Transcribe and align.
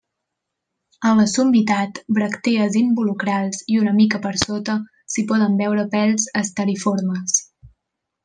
A 1.09 1.09
la 1.17 1.25
summitat, 1.33 1.99
bràctees 2.19 2.77
involucrals 2.79 3.61
i 3.75 3.77
una 3.83 3.93
mica 3.99 4.21
per 4.25 4.33
sota, 4.45 4.77
s'hi 5.15 5.25
poden 5.33 5.61
veure 5.61 5.87
pèls 5.93 6.27
asteriformes. 6.43 7.37